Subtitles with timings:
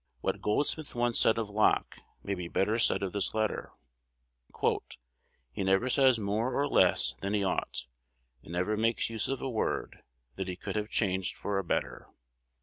[0.21, 3.71] What Goldsmith once said of Locke may better be said of this letter:
[5.51, 7.85] "He never says more nor less than he ought,
[8.41, 10.01] and never makes use of a word
[10.37, 12.07] that he could have changed for a better."